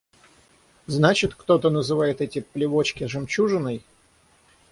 [0.87, 3.85] Значит– кто-то называет эти плевочки жемчужиной?